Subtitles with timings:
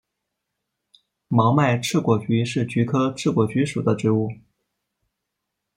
[1.27, 4.31] 毛脉翅果菊是菊科翅果菊属的植物。